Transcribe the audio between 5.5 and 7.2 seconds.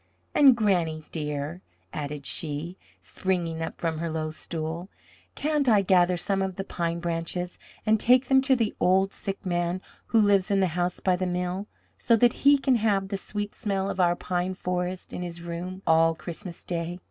I gather some of the pine